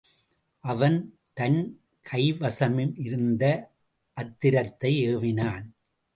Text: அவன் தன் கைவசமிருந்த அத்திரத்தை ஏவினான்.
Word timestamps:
அவன் 0.63 0.97
தன் 1.33 1.59
கைவசமிருந்த 2.11 3.43
அத்திரத்தை 4.17 4.93
ஏவினான். 5.07 5.65